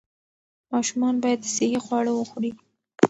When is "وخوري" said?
2.15-2.51